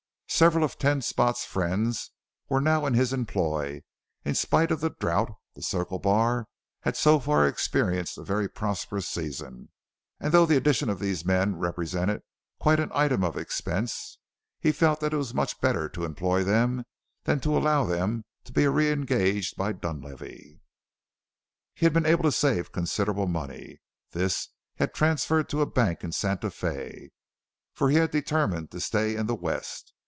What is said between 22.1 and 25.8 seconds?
to save considerable money. This he had transferred to a